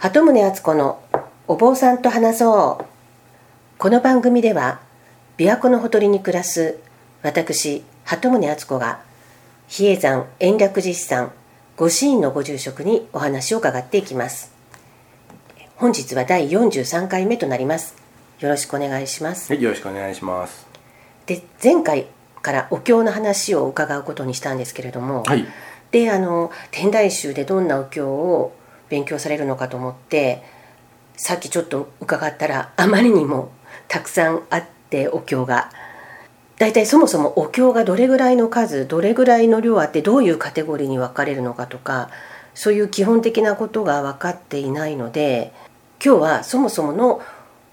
[0.00, 0.98] 鳩宗敦子の
[1.46, 2.84] お坊さんと話そう。
[3.76, 4.80] この番組では
[5.36, 6.78] 琵琶湖のほとりに暮らす
[7.22, 9.02] 私鳩宗敦子が
[9.68, 11.32] 比叡山延暦寺さん
[11.76, 14.54] 御支院のご住職にお話を伺っていきます。
[15.76, 17.94] 本日は第43回目となります。
[18.38, 19.52] よろしくお願いします。
[19.52, 20.66] はい、よろしくお願いします。
[21.26, 22.06] で前回
[22.40, 25.46] からお経の話を伺うことにしたんですけれども、はい、
[25.90, 28.54] であの天台宗でどんなお経を
[28.90, 30.42] 勉強されるのかと思って
[31.16, 33.52] さっきちょっと伺ったらあまりにも
[33.88, 35.70] たくさんあってお経が
[36.58, 42.10] 大体そもそもお経がどれぐらいの数どれぐらいの量あってどういうカテゴリーに分かれるのかとか
[42.54, 45.54] そういう基本的なことが分かっていないので
[46.04, 47.22] 今日はそもそもの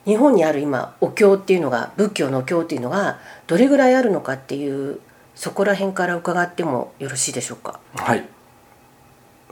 [0.06, 5.02] 日本にある今お経っていうのが仏教のお経っていうのがどれぐらいあるのかっていう
[5.36, 7.80] そこら辺から伺ってもよろしいでしょうか？
[7.96, 8.24] はい。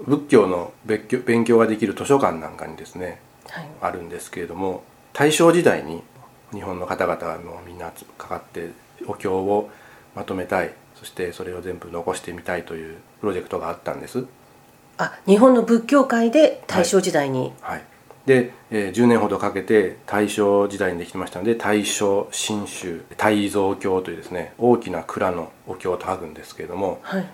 [0.04, 6.02] 仏教の勉強勉強ができる図書館なんかにですね、はいあるんですけれども、大正時代に
[6.51, 8.71] 日本の方々のみんなかかって
[9.07, 9.70] お経を
[10.16, 14.26] まとめたい、そしてそれを全部残してみたいというプロジェクトがあったんです。
[14.98, 17.84] あ日本の仏教界で大正時代に、はい。
[18.26, 27.26] で、えー10年ほどかけて大正時代にできてましたので大正新宗大蔵経というですね大きな蔵のお経と書くんですけれどもはい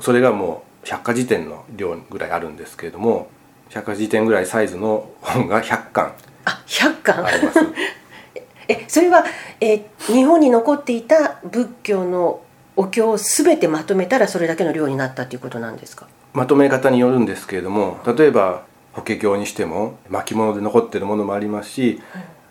[0.00, 3.28] それがもう百科事典の量ぐらいあるんですけれども
[3.70, 6.12] 百科事典ぐらいサイズの本が100巻。
[6.44, 7.24] あ100巻。
[7.24, 7.58] あります。
[8.68, 9.24] えそれは、
[9.60, 9.82] えー
[10.12, 12.40] 日本に残っていた仏教の
[12.76, 16.06] お経を全てまとめたらそれだけの量になったということなんですか？
[16.34, 22.02] まとめ方によるんですけれども例えば法華経にしても巻物で残ってるものもありますし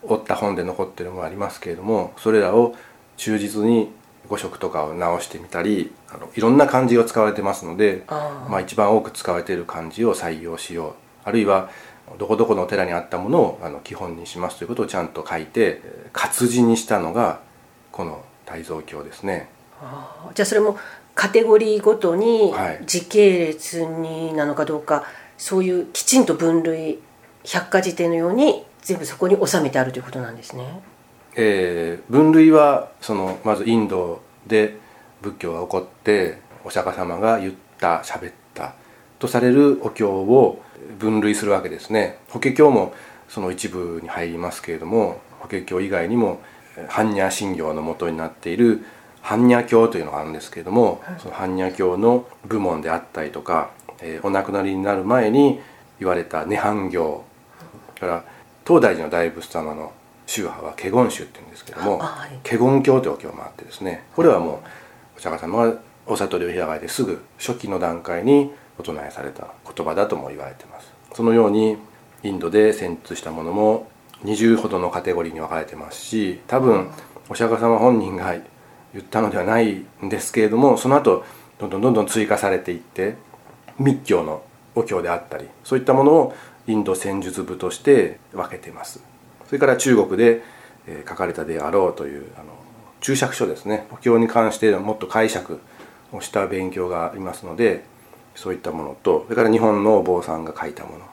[0.03, 2.73] 折った本で残ってるものもありますけれどもそれらを
[3.17, 3.91] 忠実に
[4.29, 10.93] 語色とかを直してみたりあのいろんな漢字を使われてますのでまあ、一番多く使われている漢字を採用しよう
[11.23, 11.69] あるいは
[12.17, 17.39] どこどこのお寺にあったものをあの基本にしますということをちゃんと書いてえー活字にしたのが
[17.91, 19.49] この大蔵経ですね。
[20.35, 20.77] じゃあそれも
[21.15, 25.05] カテゴリーごとにはい時系列になのかどうか、
[25.37, 26.99] そういうきちんと分類
[27.43, 30.81] 百科事典のように全部そこに収めてあるということなんですね。
[31.35, 34.77] えー分類はそのまずインドで
[35.21, 38.73] 仏教が起こってお釈迦様が言った喋った
[39.19, 40.61] とされるお経を
[40.99, 42.19] 分類するわけですね。
[42.29, 42.93] 法華経も
[43.29, 46.41] その一部に入りますけれども法華経以外にも
[46.89, 48.83] 般若心経の元になっている
[49.23, 53.71] 般若経というのがあるんですけれども、その般若経の部門であったりとか、
[54.01, 55.61] えーお亡くなりになる前に
[55.99, 57.23] 言われた涅槃経
[57.97, 58.25] それから
[58.67, 59.93] 東大寺の大仏様の
[60.25, 62.39] 宗派は華厳宗って言うんですけどもあはい。
[62.43, 64.63] 華厳経というお経もあってですねこれはも
[65.15, 65.75] うお釈迦様が
[66.05, 70.91] お悟りを開かれてすぐ初期の段階にお唱えされた言葉だとも言われています。
[71.13, 71.77] そのように
[72.23, 73.87] インドで選出したものも
[74.23, 76.89] 20ほどのカテゴリーに分かれてますし多分
[77.29, 78.33] お釈迦様本人が
[78.93, 81.23] 言ったのではないんですけれどもその後
[81.59, 83.15] どんどんどんどん追加されていって
[83.77, 84.43] 密教の
[84.75, 86.35] お経であったりそういったものを
[86.67, 89.03] インド戦術部として分けています
[89.47, 90.41] それから中国で、
[90.87, 92.45] えー書かれたであろうというあの
[92.99, 93.87] 注釈書ですね。
[93.91, 95.59] お経に関してもっと解釈
[96.11, 97.83] をした勉強がありますので
[98.35, 101.05] そういったものとそれから日本のお坊さんが書いたもの。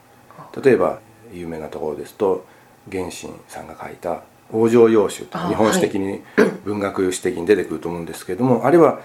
[0.63, 0.99] 例えば
[1.33, 2.45] 有名なところですと
[2.89, 6.23] 源信さんが書いた「往生要集」と日本史的に
[6.65, 9.01] 文学史的に出てくると思うんですけれどもあれは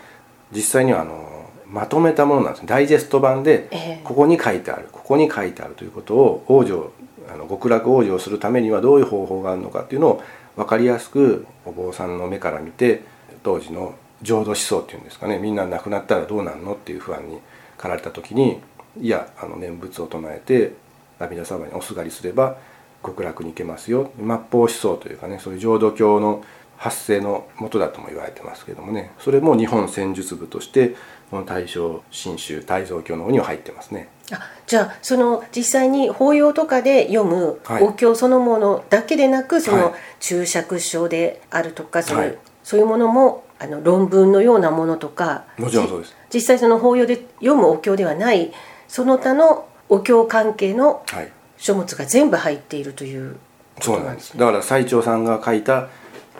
[0.52, 4.02] 実際にはあのまとめたものなんですダイジェスト版でええ。
[4.03, 6.90] ここに書いてあるここに書いてあるということを往生
[7.31, 10.24] あの極楽往生するためにはどういう方法があるのかっていうのを
[10.56, 13.02] 分かりやすくお坊さんの目から見て
[13.44, 15.38] 当時の浄土思想っていうんですかね。
[15.40, 17.40] みんな亡くなったらどうなるのっていう不安に
[17.78, 18.59] 駆られた時に
[19.00, 20.74] いやあの念仏を唱えて
[21.19, 22.58] 涙様におすがりすれば
[23.03, 24.12] 極楽に行けますよ。
[24.18, 26.44] 末法思想というかねそういう浄土教の
[26.78, 29.12] 発生の元だとも言われてますけどもね。
[29.19, 30.96] それも日本戦術部として
[31.30, 34.09] この大正新宗大蔵経の方には入ってますね。
[34.31, 46.16] あじゃあその実際に法要とかで読むはいお経そのものだけでなく、そはいの注釈書であるとかその、はいそういうものもあの論文のようなものとかもちろんそうです。
[46.33, 48.51] 実際その法要で読むお経ではない
[48.88, 51.31] その他のお経関係のはい。
[51.57, 53.38] 書物が全部入っているという
[53.81, 54.38] そうなんです。
[54.38, 55.88] だから最澄さんが書いた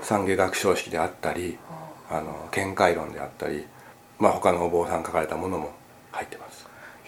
[0.02, 1.58] 三下学章式であったり、
[2.10, 3.66] あの見解論であったり、
[4.20, 5.72] まあ他のお坊さん書かれたものも
[6.12, 6.45] 入ってます。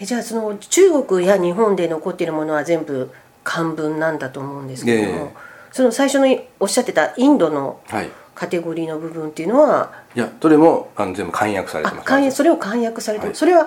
[0.00, 3.10] えじゃあその中国や日本で残っているものは全部
[3.44, 5.34] 漢文なんだと思うんですけども、ええ。
[5.72, 6.26] その最初の
[6.60, 8.10] おっしゃってたインドのはい。
[8.34, 9.92] カテゴリーの部分っていうのは？
[10.14, 12.00] いや、どれもあの全部簡約されてます。
[12.02, 13.66] あ漢訳それを漢訳されてる、はいそれは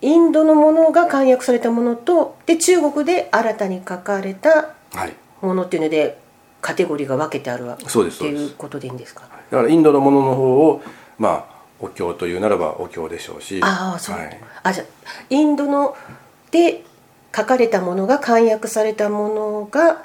[0.00, 5.14] インドのものが簡約されたものとで中国で新たに書かれたはい。
[5.40, 6.18] ものっていうので
[6.60, 9.28] カテゴリーが分けてあるわそうですっていうことでいいんですか？
[9.52, 10.82] だからインドのものの方を
[11.18, 11.51] まあ
[11.82, 14.86] お経というならばお経でしょうしああそう、はい、あじゃあ
[15.28, 15.96] インドの
[16.50, 16.84] で
[17.34, 20.04] 書かれたものが簡約されたものが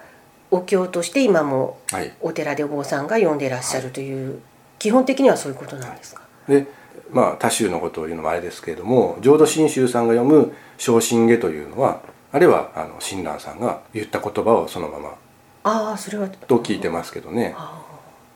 [0.49, 4.39] お経として今もはい、お寺でお坊さんが読んでらっしゃるという、
[4.79, 6.65] 基本的にはそういうことなんですか、で
[7.11, 12.01] まあ他宗のことを言うのもあれですけれども浄土真宗さんが読む「昇進下」というのは
[12.31, 15.15] あれはあの親鸞さんが言った言葉をそのまま
[15.63, 16.29] ああそれは。
[16.29, 17.55] と聞いてますけどね。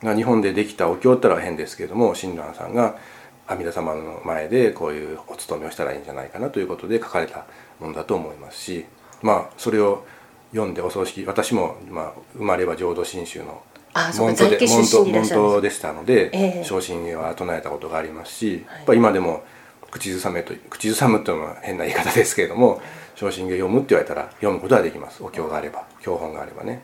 [0.04, 2.96] 日本でできたお経ってのは変ですけれども親鸞さんが
[3.52, 7.46] 阿弥陀様の前でこういうお勤めをしたらいいんじゃないかなということで書かれた
[7.80, 8.86] ものだと思いますし
[9.22, 10.06] まあそれを
[10.52, 13.62] 読んでお葬式私も、まあ、生まれは浄土真宗の
[14.18, 16.64] 門徒で門徒でしたのでええ。
[16.64, 18.78] 昇進は唱えたことがありますし、はい。
[18.78, 19.44] やっぱ今でも
[19.90, 22.82] 口ずさめと口ずさむというのは変な言い方ですけれども
[23.16, 25.22] 昇進下読むって言われたら読むことはできます。
[25.22, 26.82] お経があれば教本があればね。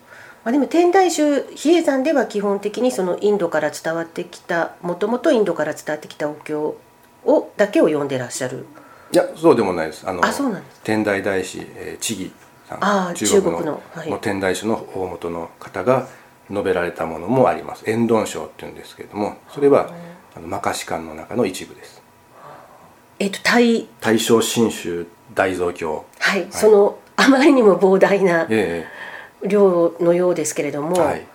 [0.48, 6.78] まあ、でも天台宗比叡山では基本的にそのインドから伝わってきたもともとインドから伝わってきたお経
[7.26, 8.66] をだけを読んでらっしゃる。
[9.12, 10.08] いやそうでもないです。
[10.08, 12.32] あのあそうなんです天台大師、えー、智義
[12.66, 12.78] さん。
[12.80, 14.20] あー中国のはい。
[14.22, 16.08] 天台宗の大元の方が
[16.50, 19.90] 述べられたものもあります「円頓章」っていうんですけれどもそれは
[20.34, 22.02] あの摩訶止観の中の一部です。
[23.20, 23.86] えっと大。
[24.00, 26.06] 大正真宗大蔵経。
[26.20, 28.88] はい、そのあまりにも膨大なえ
[29.46, 31.28] 量のようですけれども、えはい。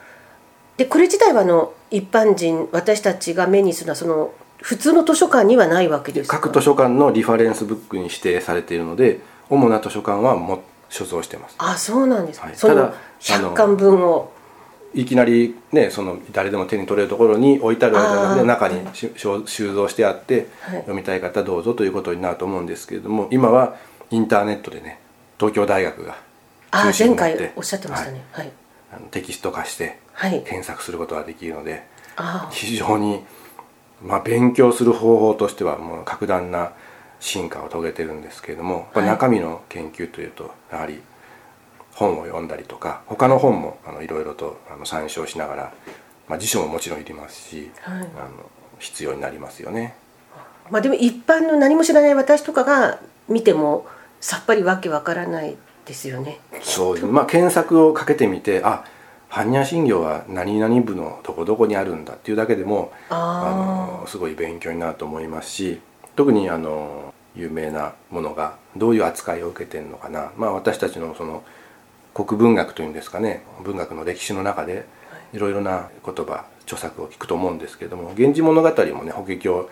[0.76, 6.40] でこれ自体はあの一般人私たちが目にするのはその普通の図書館にはないわけですか？
[6.40, 9.20] 各図書館のリファレンスブックに指定されているので
[9.50, 11.56] 主な図書館はも所蔵してます。
[11.58, 12.56] あそうなんです、はい。
[12.56, 14.32] そのただ100巻分を。
[14.94, 18.84] いきなりねその誰でも手に取れるところに置いてあるわけじゃなくてあー。
[18.84, 20.76] 中に収蔵してあって、はい。
[20.80, 23.76] 読みたい方どうぞということになると思うんですけれども今は
[24.10, 24.98] インターネットでね
[25.38, 26.16] 東京大学が
[26.72, 28.24] あ前回おっしゃってましたね。
[28.32, 28.50] はい。
[28.92, 31.86] あのテキスト化してはい、検索することができるので
[32.16, 33.24] あ非常に、
[34.02, 36.72] まあ、勉強する方法としてはもう格段な
[37.20, 41.00] 進化を遂げてるんですけれども、やっぱり中身の研究というとやはり
[41.94, 45.74] 本を読んだりとか他の本もあのいろいろとあの参照しながら、
[46.28, 48.08] まあ、辞書ももちろんいりますし、はい。
[48.16, 49.94] あの必要になりますよね。
[50.70, 52.98] まあでも一般の何も知らない私とかが
[53.28, 53.86] 見ても
[54.20, 55.56] さっぱりわけわからない
[55.86, 56.40] ですよね。
[56.60, 58.84] そうですねまあ、検索をかけてみてあ
[59.30, 65.80] 般若心経は何々部のどこどこにあるんだっていうだけでもああのすごい勉強になると思いますし
[66.16, 71.42] 特にあの有名なものがどういう扱いを受けてるのかな、まあ、私たちのその
[72.12, 74.84] 国文学というんですかね文学の歴史の中で
[75.32, 75.38] い。
[75.38, 79.68] ろいろな言葉著作を聞くと思うんですけれども「源氏物語」もね法華経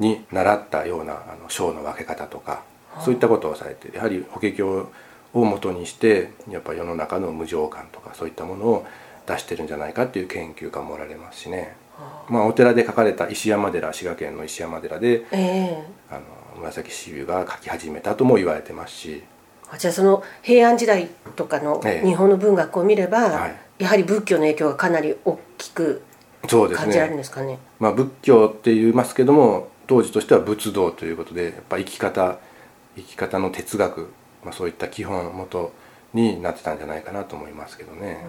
[0.00, 2.62] に習ったようなあの章の分け方とか
[3.00, 4.88] そういったことをされてやはり法華経
[5.34, 8.86] を元にしてやっぱ世の中の無常感とかそういったものを
[9.26, 11.76] 出してるんじゃないかっていう研究家もおられますしね。
[12.28, 15.84] まあ、お寺で書かれた石山寺滋賀県の石山寺であええ。
[16.10, 16.22] あの
[16.60, 19.22] 紫式部が書き始めたとも言われてますし。
[19.70, 22.06] あじゃあその平安時代とかのええ。
[22.06, 23.54] 日本の文学を見れば、はい。
[23.78, 26.02] やはり仏教の影響がかなり大きく
[26.48, 27.58] そうです感じられるんね、ですかね。
[27.80, 32.38] まあ、仏教って言いますけども当時としては仏道ということでやっぱ生き方
[32.96, 34.08] 生き方の哲学、
[34.44, 35.72] まあ、そういった基本元
[36.12, 38.26] になってたんじゃないかなと思いますけどね。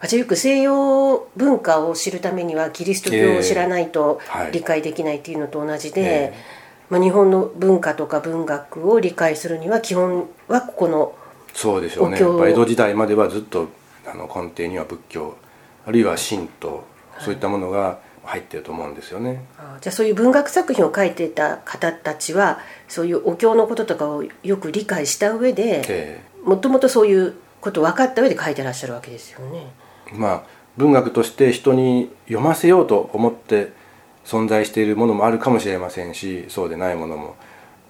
[0.00, 4.20] あじゃあよく西洋文化を知るためにはキリスト教を知らないと
[4.52, 6.58] 理解できないっていうのと同じで、ええ。
[6.90, 11.14] まあ、日本の文化とか文学を理解するには基本はここの
[11.52, 12.16] そうでしょうね。
[12.16, 13.68] お経やっぱ江戸時代まではずっと
[14.06, 15.36] あの根底には仏教
[15.86, 16.84] あるいは神道
[17.18, 19.42] そういったものが入ってると思うんですよね。
[19.58, 29.72] あじゃあそういう文学作品を書いてた方たちはそういうお経のこととかをよく理解した上でえもともとそういうこと分かった上で書いてらっしゃるわけですよね。
[30.12, 30.42] えまあ
[30.76, 33.72] 文学として人に読ませようと思って
[34.26, 37.34] 存在しているものもあるかもしれませんしそうでないものも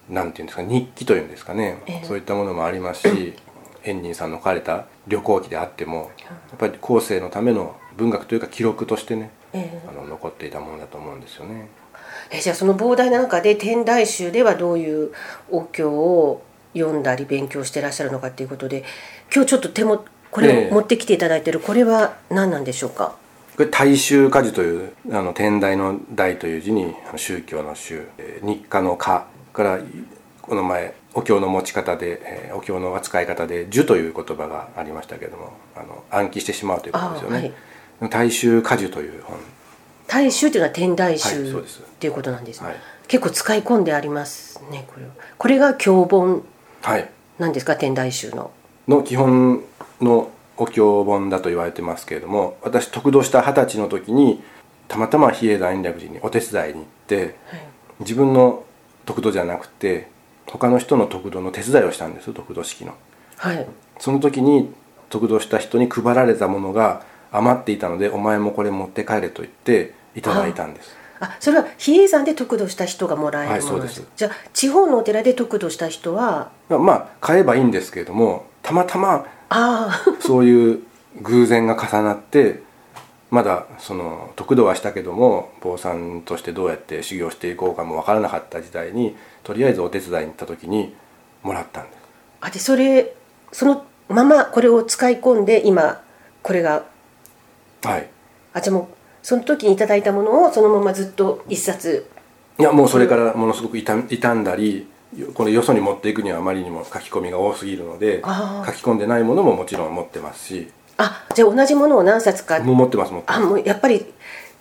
[0.09, 3.33] なんていうんですか日記というんですかね、ええそういったものもありますし
[3.83, 11.67] 円仁さんの書かれた旅行記であってもやっぱり後世のための文学というか記録としてねええあの残っていたものだと思うんですよね。
[12.31, 15.11] えじゃあその膨大な中で天台宗ではどういう
[15.49, 16.41] お経を
[16.73, 18.83] 読んだり勉強してらっしゃるのかっていうことで
[19.33, 23.15] 今日ちょっと手もこええれを持ってきていただいてるこれは何なんでしょうか、
[23.57, 29.79] これ大衆家事というあの天台の大という字に宗教の宗えー日課の課から
[30.41, 37.53] この前お経の持ち方で、えーお経の扱い方で「呪」という言葉がありましたけれどもあの暗記してしまうということですよね。
[38.09, 39.37] 大衆家事という本。
[40.07, 41.79] 大衆というのは天台はい宗そうです。
[41.81, 42.77] っていうことなんですね、はい。
[43.07, 45.05] 結構使い込んでありますねこれ。
[45.05, 46.43] はこれが経本
[46.81, 47.75] はいなんですか？
[47.75, 48.51] 天台宗の。
[48.87, 49.63] の基本
[50.01, 54.41] のお経本だと言われてますけれども私得度した二十歳の時に
[54.87, 57.61] たまたま比叡山延暦寺にお手伝いに行ってはい。
[57.99, 58.63] 自分の
[59.05, 60.07] 得度じゃなくて
[60.47, 62.95] 他の人の得度の手伝いをしたんです得度式の。
[63.37, 63.67] はい。
[63.99, 64.73] その時に
[65.09, 70.97] 得度した人に配られたものが余っていたのでお前もこれ持って帰れと言っていただいたんです。
[71.21, 74.07] あそれは比叡山で得度した人がもらえるものです,、はいそうです。
[74.15, 76.51] じゃあ地方のお寺で得度した人は？
[76.69, 80.83] まあ買えばいいんですけれどもたまたまあそういう
[81.21, 82.63] 偶然が重なって
[83.31, 90.95] まだその得度はしたけども坊さんとしてどうやって修行していこうかも分からなかった時代にとりあえずお手伝いに行った時に
[91.43, 91.97] もらったんです。
[92.41, 93.13] ああでそれ
[93.51, 96.01] そのままこれを使い込んで今
[96.41, 96.85] これが
[97.83, 98.09] はい。
[98.53, 102.07] あじゃあもうその時にいただいたものをそのままずっと一冊。
[102.57, 104.87] いやもうそれからものすごく傷傷んだり
[105.33, 108.25] これよそに持っていくにはあまりにも書き込みが多すぎるので書き
[108.83, 110.71] 込んでないものももちろん持ってますし。
[110.97, 112.59] あじゃあ同じものを何冊か？
[112.59, 113.41] もう持ってます持ってます。
[113.41, 114.05] あもうやっぱり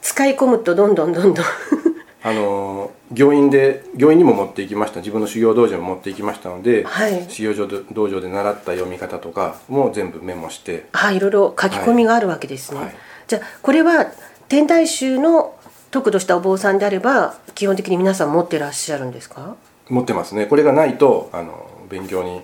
[0.00, 1.44] 使い込むとどんどんどんどん。
[2.22, 5.00] あの行院で行院にも持っていきました。
[5.00, 7.26] 自分の修行道場にも持っていきましたので、はい。
[7.28, 10.86] 修行道場で習った読み方とかも全部メモして。
[10.92, 12.96] あいろいろ書き込みがあるわけですね、はい
[13.28, 14.06] じゃあこれは
[14.48, 15.54] 天台宗の
[15.90, 19.54] 得度したお坊さんであれば基本的に皆さん持ってらっしゃるんですか？
[19.88, 20.46] 持ってますね。
[20.46, 22.42] これがないとあの勉強に、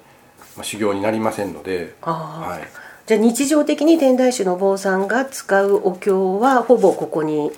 [0.56, 2.66] まあ、修行になりませんのではい、
[3.06, 7.50] じゃあ日常的に天台宗のお坊さんが使うお経はほぼここに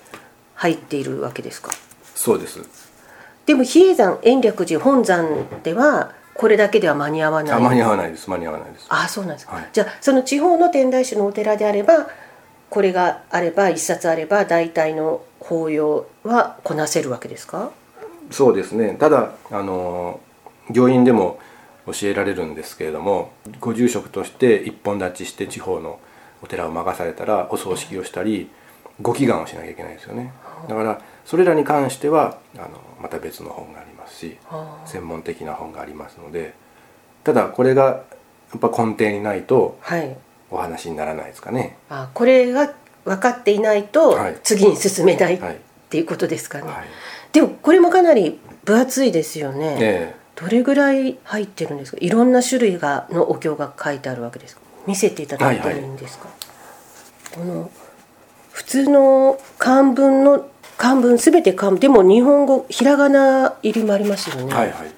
[0.55, 1.73] 入っているわけですか？
[2.15, 2.61] そうです。
[3.45, 7.53] でも比叡山延暦寺本山ではこれだけでは間に合わない。
[7.55, 8.29] あ間に合わないです。
[8.29, 8.87] 間に合わないです。
[8.89, 9.69] あそうなんですか、はい。
[9.73, 12.09] じゃあその地方の天台宗のお寺であれば
[12.71, 17.71] これがあれば一冊あれば大体の法要はこなせるわけですか？
[18.31, 18.97] そうですね。
[18.99, 20.21] ただあの
[20.71, 21.39] 行院でも
[21.87, 23.31] 教えられるんですけれども
[23.61, 26.01] ご住職として一本立ちして地方の
[26.43, 28.51] お寺を任されたらお葬式をしたり
[29.01, 30.33] ご祈願をしなきゃいけないですよね。
[30.69, 32.69] だからそれらに関してはあの
[33.01, 34.39] また別の本がありますし
[34.87, 36.55] 専門的な本がありますので
[37.23, 38.03] ただこれがや
[38.57, 40.17] っぱ根底にないとはい
[40.51, 41.77] お話にならないですかね。
[41.89, 42.73] あこれが
[43.05, 44.39] 分かっていないとはい。
[44.43, 45.57] 次に進めないっはい、
[45.91, 46.85] ていうことですかね、はい。
[47.33, 51.99] でもこれもかなり分厚いですよね、えどれぐらい入ってるんですか？
[52.01, 54.63] いろんな種類がのお経が書いてあるわけですか？
[54.87, 56.29] 見せていただいてもいいんですか、
[57.35, 57.71] この
[58.53, 64.91] 普通の漢文の漢文すべて漢文でも日本語ひらがな入りもありますよね、えはいはい。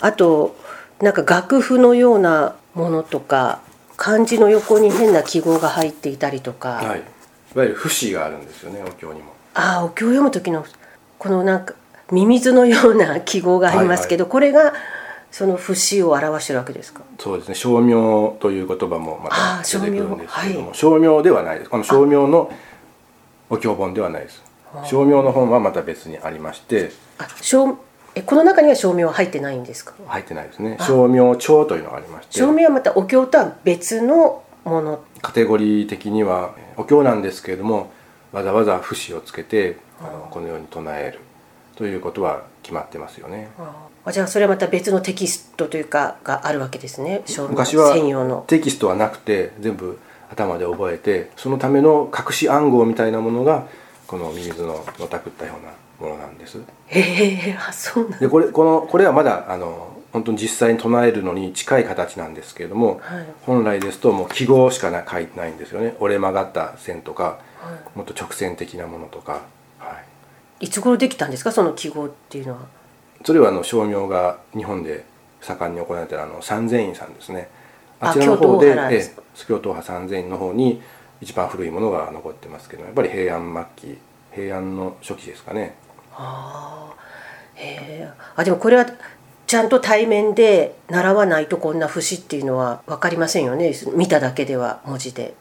[0.00, 0.56] あと
[1.00, 3.60] なんか楽譜のようなものとか
[4.00, 9.34] 漢字の横に変な記号が入っていたりとか、はい、いわゆる節があるんですよねお経にも。
[9.52, 10.64] ああお経を読む時の
[11.18, 11.74] このなんか
[12.10, 14.72] ミミズのような記号がありますけど、これが
[15.30, 17.02] その節を表してるわけですか？
[17.18, 17.54] そうですね。
[17.54, 21.70] 称名という言葉もまた出てくるんですけれどもは称名ではないです。
[21.70, 22.50] この称名の
[23.50, 24.42] お経本ではないです。
[24.86, 26.90] 称名の本はまた別にありまして。
[27.18, 27.76] あ証
[28.14, 29.94] えこの中には証明は入ってないんですか？
[30.06, 30.76] 入ってないですね。
[30.80, 32.38] 称名帳というのがありまして。
[32.38, 35.02] 証明はまたお経とは別のもの。
[35.22, 37.92] カテゴリー的にはお経なんですけれども
[38.32, 40.04] わざわざ節をつけてあ。
[40.04, 41.20] のこのように唱える
[41.76, 43.48] ということは決まってますよね。
[43.58, 44.12] あ。
[44.12, 47.22] じゃあそれはまた別のテキストというかがあるわけですね。
[47.48, 48.44] 昔は専用の。
[48.48, 49.98] テキストはなくて全部
[50.30, 53.66] 頭で覚えてそのための隠し暗号みたいなものが
[54.06, 56.58] このミミズののたくったようなものなんです。
[56.86, 57.00] へ
[57.50, 63.26] えあそうなんでこれこのこれはまだあの本当に実際に唱えるのに近い形なんですけれども、はい。
[63.42, 65.94] 本来ですともう記号しかな書いてないんですよね。
[66.00, 67.38] 折れ曲がった線とかは
[67.94, 69.42] もっと直線的なものとか、
[69.78, 70.00] は
[70.60, 71.52] い、いつ頃できたんですか？
[71.52, 72.60] その記号っていうのは。
[73.24, 75.04] それはあの称名が日本で
[75.42, 77.48] 盛んに行われているあの三千院さんですね。
[78.00, 78.74] ああちらの方で
[79.36, 80.80] 京都派三千院の方に
[81.20, 83.98] 一番古いものが残ってますけどやっぱり平安末期
[84.34, 85.76] 平安の初期ですかね
[86.22, 88.86] あーへえあでもこれは
[89.46, 93.72] ちゃんと対面で習わないとこんな節っていうのは分かりませんよね。
[93.94, 95.34] 見ただけでは文字で。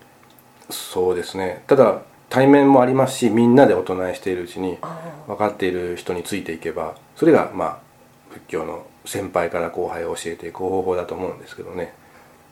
[0.70, 1.64] そうですね。
[1.68, 7.78] ただ対面もありますしみんなでお唱えしているうちにあ分かっている人についていけばそれがまあ
[8.32, 11.94] 仏教の先輩から後輩を教えていく方法だと思うんですけどね。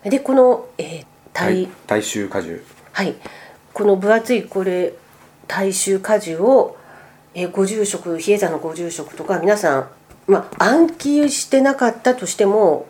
[0.04, 1.06] ーでこの、えー
[1.38, 3.14] 大大衆果樹はい、
[3.72, 4.94] この分厚いこれ
[5.48, 6.76] 大衆果樹を、
[7.40, 9.90] えーご住職比叡山のご住職とか皆さん、
[10.26, 12.88] まあ、暗記してなかったとしても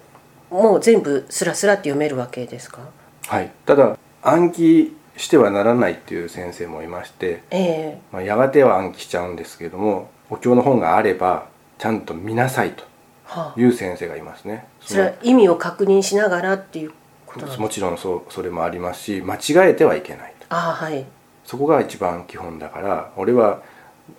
[0.50, 2.80] もう全部スラスラって読めるわけですか？
[3.28, 3.52] はい。
[3.66, 14.66] ただ暗記してはならないっていう先生もいまして、えまあ、やがては暗記しちゃうんですけれどもお経の本があればちゃんと見なさいとーはあ、いう先生がいますね。
[14.80, 16.94] それは意味を確認しながらっていう
[17.26, 17.64] ことなんですか？
[17.64, 20.46] もちろんそうそれもありますし間違えてはいけないと。
[20.48, 21.06] ああはい。
[21.44, 23.62] そこが一番基本だから俺は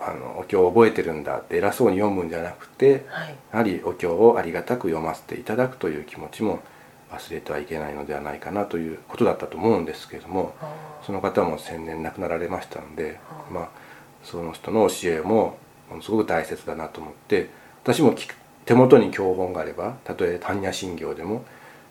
[0.01, 3.29] あのお経を覚えてるんだって偉そうに読むんじゃなくてはい。
[3.53, 6.61] やはりお経をありがたく読ませていただくという気持ちも
[7.11, 13.19] 忘れてはいけないのではないかなということだったと思うんですけれどもあその方も先年亡くなられましたので、
[13.51, 13.69] まあ、
[14.23, 15.57] その人の教えも
[15.89, 17.49] ものすごく大切だなと思って
[17.83, 18.15] 私も
[18.67, 21.45] 手元に教本があればたとえ般若心経でも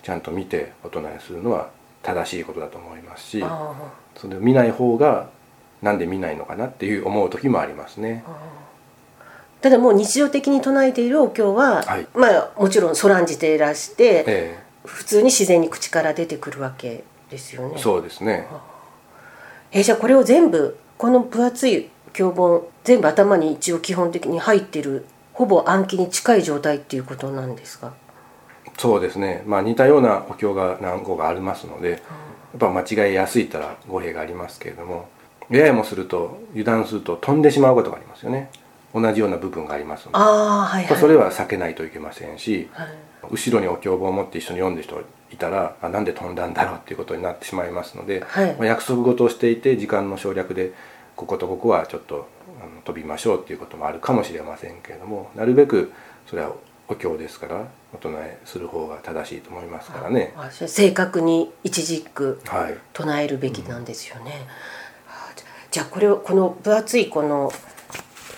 [0.03, 1.69] ちゃんと見てお唱えするのは
[2.03, 3.73] 正しいことだと思いますしあ
[4.15, 5.29] それを見ない方が
[5.81, 8.23] なんで見ないのかなっていう思う時もありますね。
[9.61, 12.07] ただもう日常的に唱えているお経は、はい。
[12.13, 17.73] まあもちろんそらんじていらして、え普通に自然に口から出てくるわけですよね。
[17.77, 18.47] えそうですね。
[19.71, 27.93] えじゃあこれを全部この分厚い経本全部頭に一応基本的に入ってるほぼ暗記に近い状態っていうことなんですか？
[28.77, 29.43] そうですね。
[29.45, 31.99] まあ似たようなお経が何個かありますので、やっ
[32.59, 35.09] ぱ間違いやすいったら語弊がありますけれども、
[35.49, 38.49] ややもすると油断すると飛んでしまうことがありますよね。
[38.93, 40.17] 同じような部分がありますので。
[40.17, 42.87] ああはいはいそれは避けないといけませんし、はい
[43.29, 45.01] 後ろにお経本を持って一緒に読んでる人
[45.31, 50.71] いたらあなんで飛んだんだろうっていうことになってしまいますので、はいまあ約束事をしていて時間の省略で
[51.15, 52.27] こことここはちょっと
[52.61, 55.91] あの飛びましょうっていうこともあるかもしれませんけれどもなるべく
[56.27, 56.53] それは
[56.87, 60.33] お経ですからお唱えする方が正しいと思いますからね。
[60.51, 64.86] 正確に一軸はい、唱えるべきなんですよね、あじゃ
[65.77, 67.51] じゃあこれをこの分厚いこの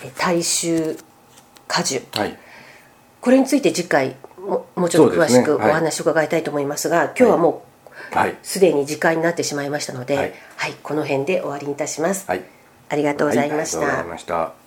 [0.04, 0.98] え大衆
[1.66, 2.02] 果樹。
[2.12, 2.38] はい、
[3.22, 7.64] これについて次回ももうちょっと詳しくお話を伺いたいと思いますが、今日はも
[8.12, 10.26] うはい、すでに時間になってしまいましたので、はは
[10.68, 12.26] いい、この辺で終わりにいたします。
[12.28, 12.44] はい、
[12.90, 13.78] ありがとうございました。
[13.78, 13.86] はい。
[13.86, 14.59] ありがとうございました。